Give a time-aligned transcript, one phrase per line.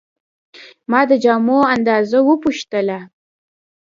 [0.91, 2.99] ما د جامو اندازه وپوښتله.